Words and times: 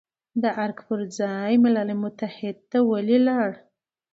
د 0.41 0.43
ارګ 0.63 0.77
پر 0.87 0.99
ځای 1.19 1.53
ملل 1.63 1.89
متحد 2.03 2.57
ته 2.71 2.77
ولې 2.89 3.17
لاړ، 3.27 3.49